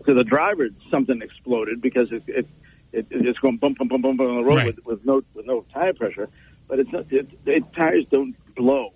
[0.04, 2.46] To the driver, something exploded because it, it
[2.92, 4.66] it, it's going bump, bump, bump, bump on the road right.
[4.66, 6.28] with, with no with no tire pressure
[6.70, 8.94] but it's not, it, it, tires don't blow.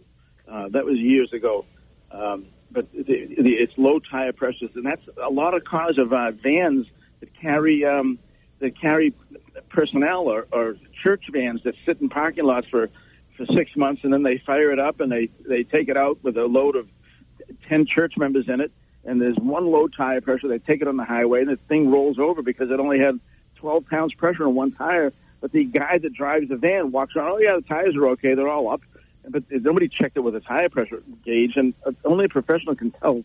[0.48, 1.66] Uh, that was years ago.
[2.12, 6.12] Um, but the, the, it's low tire pressures, and that's a lot of cars of
[6.12, 6.86] uh, vans
[7.20, 8.18] that carry um,
[8.60, 9.12] that carry
[9.68, 12.88] personnel or, or church vans that sit in parking lots for
[13.36, 16.18] for six months, and then they fire it up and they they take it out
[16.22, 16.88] with a load of
[17.68, 18.70] ten church members in it,
[19.04, 20.46] and there's one low tire pressure.
[20.48, 23.18] They take it on the highway, and the thing rolls over because it only had
[23.56, 27.32] 12 pounds pressure on one tire But the guy that drives the van walks around.
[27.32, 28.35] Oh yeah, the tires are okay.
[28.35, 28.80] They're all up.
[29.28, 32.91] But nobody checked it with a tire pressure gauge, and uh, only a professional can
[32.91, 33.24] tell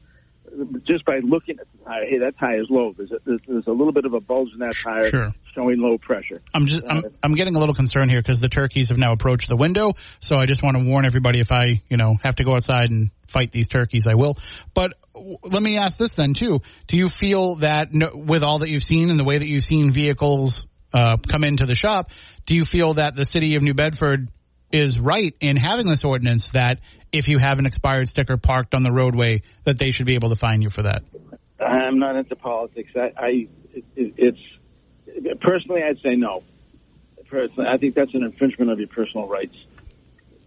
[0.87, 2.93] just by looking at the tire, hey, that tire is low.
[2.97, 5.29] There's a, there's a little bit of a bulge in that tire Sure.
[5.53, 6.37] showing low pressure.
[6.53, 9.47] I'm just I'm, I'm getting a little concerned here because the turkeys have now approached
[9.49, 9.93] the window.
[10.19, 12.89] So I just want to warn everybody if I you know have to go outside
[12.89, 14.37] and fight these turkeys, I will.
[14.73, 18.59] But w- let me ask this then too: Do you feel that no, with all
[18.59, 22.11] that you've seen and the way that you've seen vehicles uh, come into the shop,
[22.45, 24.29] do you feel that the city of New Bedford
[24.71, 26.79] is right in having this ordinance that
[27.11, 30.29] if you have an expired sticker parked on the roadway, that they should be able
[30.29, 31.03] to fine you for that?
[31.59, 32.91] I'm not into politics.
[32.95, 36.43] I, I it, it, it's personally, I'd say no.
[37.29, 39.55] Personally, I think that's an infringement of your personal rights.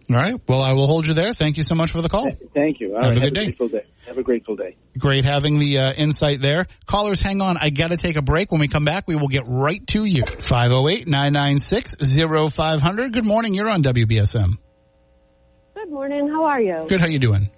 [0.09, 0.35] All right.
[0.47, 1.31] Well, I will hold you there.
[1.33, 2.29] Thank you so much for the call.
[2.53, 2.93] Thank you.
[2.95, 3.45] All Have right, a good day.
[3.45, 3.85] Grateful day.
[4.05, 4.75] Have a grateful day.
[4.97, 6.67] Great having the uh, insight there.
[6.85, 7.55] Callers, hang on.
[7.57, 8.51] I got to take a break.
[8.51, 10.23] When we come back, we will get right to you.
[10.23, 13.11] 508-996-0500.
[13.13, 13.53] Good morning.
[13.53, 14.57] You're on WBSM.
[15.75, 16.27] Good morning.
[16.29, 16.85] How are you?
[16.87, 16.99] Good.
[16.99, 17.49] How you doing?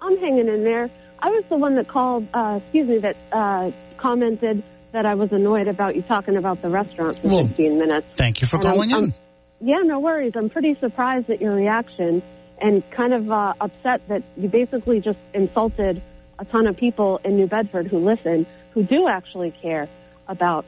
[0.00, 0.90] I'm hanging in there.
[1.18, 5.30] I was the one that called, uh, excuse me, that uh, commented that I was
[5.32, 8.06] annoyed about you talking about the restaurant for Well, 15 minutes.
[8.16, 8.96] Thank you for And I'm- calling in.
[8.96, 9.14] I'm-
[9.60, 10.32] Yeah, no worries.
[10.36, 12.22] I'm pretty surprised at your reaction
[12.58, 16.02] and kind of uh, upset that you basically just insulted
[16.38, 19.88] a ton of people in New Bedford who listen, who do actually care
[20.28, 20.64] about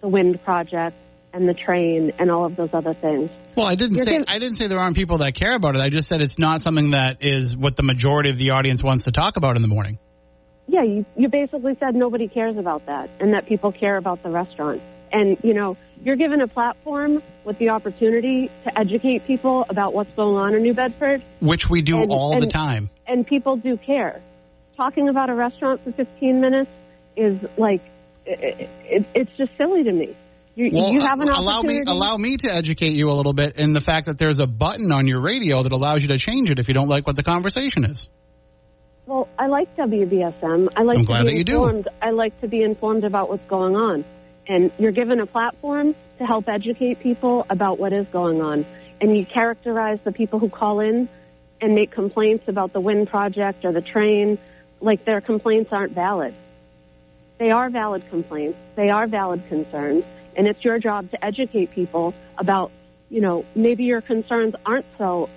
[0.00, 0.96] the wind project
[1.32, 3.30] and the train and all of those other things.
[3.56, 5.76] well, I didn't You're say giv- I didn't say there aren't people that care about
[5.76, 5.80] it.
[5.80, 9.04] I just said it's not something that is what the majority of the audience wants
[9.04, 9.98] to talk about in the morning.
[10.68, 14.30] Yeah, you, you basically said nobody cares about that and that people care about the
[14.30, 14.80] restaurant.
[15.12, 20.10] And, you know, you're given a platform with the opportunity to educate people about what's
[20.16, 22.90] going on in New Bedford, Which we do And- all the time.
[23.06, 24.20] and people do care.
[24.76, 26.70] Talking about a restaurant for 15 minutes
[27.16, 27.82] is like,
[28.24, 30.16] it, it, it's just silly to me.
[30.54, 31.90] You, Well, you have an uh, allow me opportunity.
[31.90, 34.92] allow me to educate you a little bit in the fact that there's a button
[34.92, 37.22] on your radio that allows you to change it if you don't like what the
[37.22, 38.08] conversation is.
[39.06, 40.68] Well, I like WBSM.
[40.76, 41.54] I like I'm to glad be that you do.
[41.64, 41.88] informed.
[42.00, 44.04] I like to be informed about what's going on.
[44.48, 48.66] And you're given a platform to help educate people about what is going on.
[49.00, 51.08] And you characterize the people who call in
[51.60, 54.38] and make complaints about the wind project or the train
[54.80, 56.34] like their complaints aren't valid.
[57.38, 58.58] They are valid complaints.
[58.74, 60.04] They are valid concerns.
[60.36, 62.72] And it's your job to educate people about,
[63.10, 65.28] you know, maybe your concerns aren't so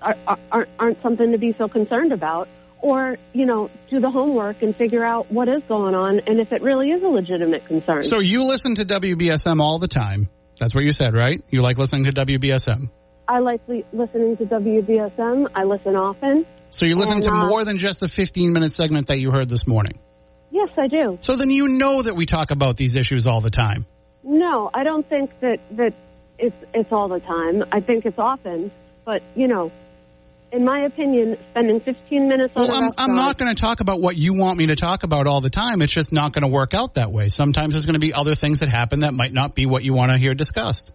[0.00, 0.16] are,
[0.52, 2.48] are, aren't something to be so concerned about
[2.80, 6.52] or you know do the homework and figure out what is going on and if
[6.52, 10.28] it really is a legitimate concern So you listen to WBSM all the time.
[10.58, 11.42] That's what you said, right?
[11.50, 12.90] You like listening to WBSM.
[13.28, 17.48] i like li- listening to wbsm i listen often So you listen And, to uh,
[17.48, 19.94] more than just the 15 minute segment that you heard this morning.
[20.50, 23.50] yes i do So then you know that we talk about these issues all the
[23.50, 23.86] time.
[24.22, 25.92] no i don't think that that
[26.38, 28.70] it's it's all the time i think it's often
[29.06, 29.72] but you know
[30.54, 34.00] in my opinion spending 15 minutes on Well, I'm, I'm not going to talk about
[34.00, 35.82] what you want me to talk about all the time.
[35.82, 37.28] It's just not going to work out that way.
[37.28, 39.94] Sometimes there's going to be other things that happen that might not be what you
[39.94, 40.92] want to hear discussed.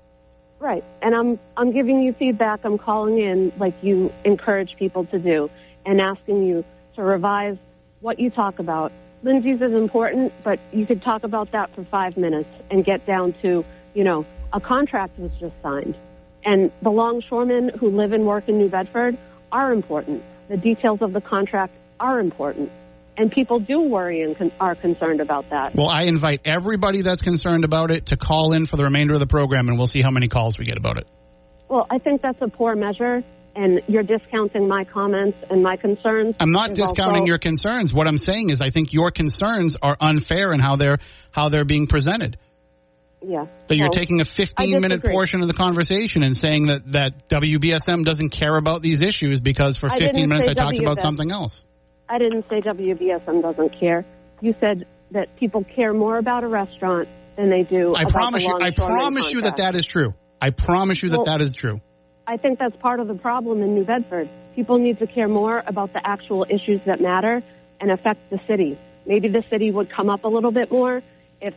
[0.59, 0.83] Right.
[1.01, 2.61] And I'm I'm giving you feedback.
[2.63, 5.49] I'm calling in like you encourage people to do
[5.85, 7.57] and asking you to revise
[7.99, 8.91] what you talk about.
[9.23, 13.33] Lindsey's is important, but you could talk about that for five minutes and get down
[13.41, 15.97] to, you know, a contract was just signed.
[16.43, 19.17] And the longshoremen who live and work in New Bedford
[19.51, 20.23] are important.
[20.49, 22.71] The details of the contract are important.
[23.17, 25.75] And people do worry and con- are concerned about that.
[25.75, 29.19] Well, I invite everybody that's concerned about it to call in for the remainder of
[29.19, 31.07] the program, and we'll see how many calls we get about it.
[31.67, 33.21] Well, I think that's a poor measure,
[33.55, 36.35] and you're discounting my comments and my concerns.
[36.39, 37.93] I'm not There's discounting also- your concerns.
[37.93, 40.99] What I'm saying is, I think your concerns are unfair in how they're
[41.31, 42.37] how they're being presented.
[43.21, 43.47] Yeah.
[43.67, 48.05] That you're taking a 15 minute portion of the conversation and saying that that WBSM
[48.05, 51.65] doesn't care about these issues because for 15 didn't minutes I talked about something else.
[52.07, 54.05] I didn't say WBSM doesn't care.
[54.41, 57.93] You said that people care more about a restaurant than they do.
[57.95, 58.57] I about promise you.
[58.61, 60.13] I promise you that that is true.
[60.41, 61.81] I promise you that Well- that is true.
[62.25, 64.29] I think that's part of the problem in New Bedford.
[64.55, 67.41] People need to care more about the actual issues that matter
[67.81, 68.77] and affect the city.
[69.05, 71.01] Maybe the city would come up a little bit more
[71.41, 71.55] if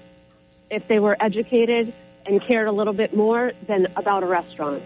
[0.72, 1.94] if they were educated
[2.26, 4.82] and cared a little bit more than about a restaurant.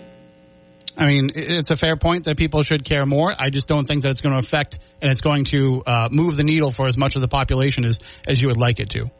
[0.98, 3.32] I mean, it's a fair point that people should care more.
[3.38, 6.36] I just don't think that it's going to affect and it's going to uh, move
[6.36, 9.10] the needle for as much of the population as as you would like it to.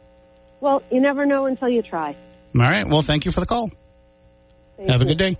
[0.59, 2.17] Well, you never know until you try.
[2.55, 2.87] All right.
[2.87, 3.69] Well, thank you for the call.
[4.75, 5.37] Thank Have a good day.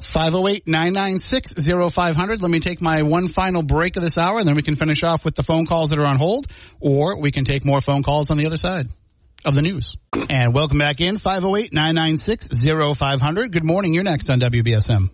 [0.00, 2.40] 508-996-0500.
[2.40, 5.02] Let me take my one final break of this hour, and then we can finish
[5.02, 6.46] off with the phone calls that are on hold,
[6.80, 8.86] or we can take more phone calls on the other side.
[9.44, 9.96] Of the news.
[10.30, 12.48] And welcome back in 508 996
[12.98, 13.52] 0500.
[13.52, 13.94] Good morning.
[13.94, 15.10] You're next on WBSM.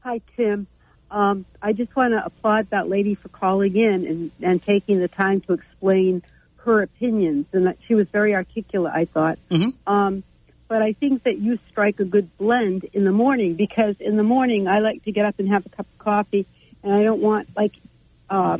[0.00, 0.66] Hi, Tim.
[1.10, 5.08] Um, I just want to applaud that lady for calling in and, and taking the
[5.08, 6.22] time to explain
[6.56, 8.92] her opinions, and that she was very articulate.
[8.94, 9.38] I thought.
[9.50, 9.92] Mm-hmm.
[9.92, 10.24] Um,
[10.68, 14.24] but I think that you strike a good blend in the morning because in the
[14.24, 16.46] morning I like to get up and have a cup of coffee,
[16.82, 17.72] and I don't want like
[18.28, 18.58] uh,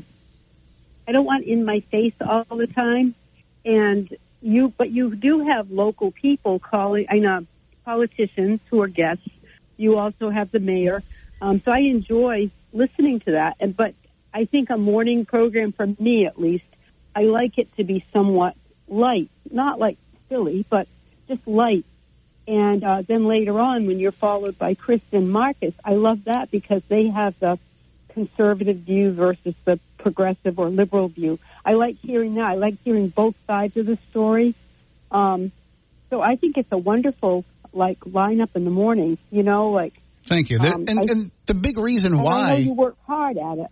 [1.09, 3.17] I don't want in my face all the time,
[3.65, 7.07] and you but you do have local people calling.
[7.11, 7.47] I know
[7.85, 9.29] politicians who are guests.
[9.77, 11.03] You also have the mayor.
[11.41, 13.57] Um, so I enjoy listening to that.
[13.61, 13.95] And but
[14.33, 16.65] I think a morning program for me at least,
[17.15, 18.57] I like it to be somewhat
[18.89, 20.89] light, not like silly, but
[21.29, 21.85] just light.
[22.49, 26.51] And uh, then later on, when you're followed by Chris and Marcus, I love that
[26.51, 27.59] because they have the
[28.17, 31.39] conservative view versus the progressive or liberal view.
[31.65, 32.45] I like hearing that.
[32.45, 34.55] I like hearing both sides of the story.
[35.11, 35.53] Um,
[36.09, 37.45] so I think it's a wonderful
[37.75, 39.19] like lineup in the morning.
[39.31, 39.93] You know, like
[40.25, 40.59] Thank you.
[40.59, 43.59] Um, and, I- and the big reason and I know why you work hard at
[43.59, 43.69] it.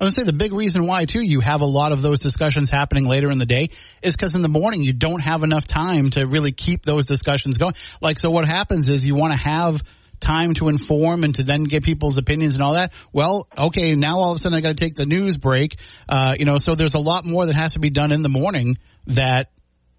[0.00, 2.70] I would say the big reason why too you have a lot of those discussions
[2.70, 6.10] happening later in the day is because in the morning you don't have enough time
[6.10, 7.74] to really keep those discussions going.
[8.00, 9.82] Like so, what happens is you want to have
[10.20, 12.92] time to inform and to then get people's opinions and all that.
[13.12, 15.76] Well, okay, now all of a sudden I got to take the news break.
[16.08, 18.28] Uh, you know, so there's a lot more that has to be done in the
[18.28, 19.50] morning that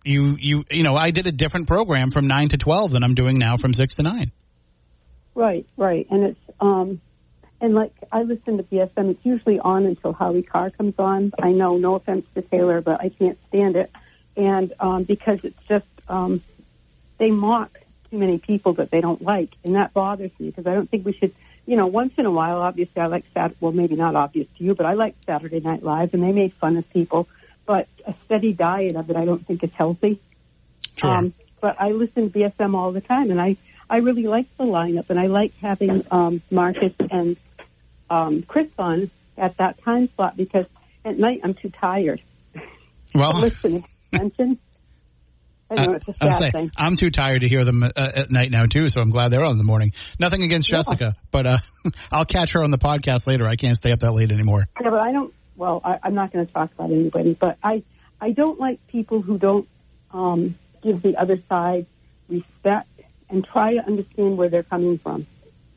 [0.04, 3.16] you you you know I did a different program from nine to twelve than I'm
[3.16, 4.32] doing now from six to nine.
[5.36, 6.08] Right, right.
[6.10, 7.02] And it's um
[7.62, 11.34] and like I listen to BSM, it's usually on until Howie Carr comes on.
[11.42, 13.92] I know, no offense to Taylor, but I can't stand it.
[14.38, 16.42] And um because it's just um
[17.18, 17.72] they mock
[18.10, 21.06] too many people that they don't like and that bothers me because I don't think
[21.06, 21.34] we should
[21.70, 24.64] you know, once in a while obviously I like Sat well maybe not obvious to
[24.64, 27.28] you, but I like Saturday Night Live and they made fun of people.
[27.68, 30.20] But a steady diet of it I don't think is healthy.
[30.98, 31.12] Sure.
[31.12, 33.58] Um, but I listen to BSM all the time, and I
[33.88, 37.38] I really like the lineup, and I like having um, Marcus and
[38.10, 40.66] um, Chris on at that time slot because
[41.06, 42.22] at night I'm too tired.
[43.14, 44.60] Well, Listen, attention.
[45.72, 46.72] I know it's a sad say, thing.
[46.78, 49.44] I'm too tired to hear them uh, at night now too, so I'm glad they're
[49.44, 49.92] on in the morning.
[50.20, 50.78] Nothing against Yeah.
[50.78, 51.58] Jessica, but uh,
[52.12, 53.48] I'll catch her on the podcast later.
[53.48, 54.68] I can't stay up that late anymore.
[54.82, 55.34] Yeah, but I don't.
[55.56, 57.84] Well, I, I'm not going to talk about anybody, but I
[58.20, 59.68] I don't like people who don't
[60.12, 61.86] um, give the other side
[62.28, 62.88] respect
[63.30, 65.28] and try to understand where they're coming from.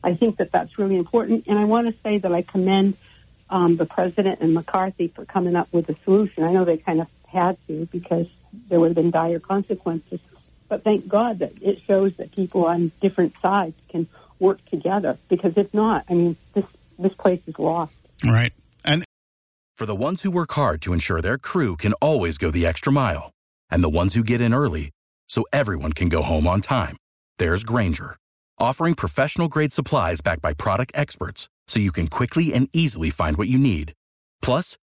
[0.03, 2.97] I think that that's really important, and I want to say that I commend
[3.49, 6.43] um, the president and McCarthy for coming up with a solution.
[6.43, 8.27] I know they kind of had to because
[8.69, 10.19] there would have been dire consequences,
[10.69, 14.07] but thank God that it shows that people on different sides can
[14.39, 15.17] work together.
[15.29, 16.65] Because if not, I mean, this
[16.99, 17.93] this place is lost.
[18.23, 18.53] Right.
[18.85, 19.03] And
[19.75, 22.93] For the ones who work hard to ensure their crew can always go the extra
[22.93, 23.31] mile,
[23.69, 24.91] and the ones who get in early
[25.27, 26.95] so everyone can go home on time,
[27.39, 28.15] there's Grainger,
[28.59, 33.37] offering professional grade supplies backed by product experts so you can quickly and easily find
[33.37, 33.93] what you need.
[34.41, 34.77] Plus,